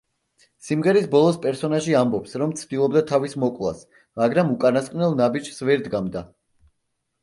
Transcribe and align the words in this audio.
სიმღერის 0.69 1.05
ბოლოს 1.11 1.37
პერსონაჟი 1.43 1.93
ამბობს, 1.99 2.35
რომ 2.43 2.57
ცდილობდა 2.63 3.05
თავის 3.13 3.39
მოკვლას, 3.45 3.87
მაგრამ 4.25 4.53
უკანასკნელ 4.59 5.19
ნაბიჯს 5.25 5.67
ვერ 5.73 5.91
დგამდა. 5.91 6.31